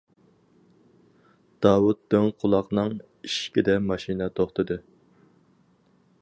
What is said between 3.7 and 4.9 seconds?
ماشىنا توختىدى.